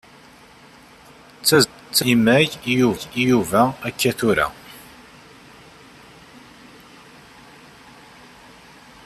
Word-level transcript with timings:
Ttazneɣ 1.39 2.07
imay 2.13 2.45
i 2.71 3.23
Yuba 3.29 3.63
akka 3.87 4.11
tura. 4.17 4.47